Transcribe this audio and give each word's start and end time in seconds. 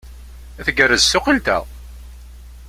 Tgerrez 0.65 1.03
tsuqilt-a! 1.05 1.57